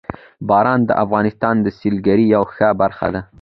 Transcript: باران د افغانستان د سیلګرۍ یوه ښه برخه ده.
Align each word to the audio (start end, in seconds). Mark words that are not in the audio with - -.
باران 0.49 0.79
د 0.85 0.91
افغانستان 1.03 1.55
د 1.61 1.67
سیلګرۍ 1.77 2.25
یوه 2.35 2.47
ښه 2.55 2.67
برخه 2.81 3.07
ده. 3.13 3.21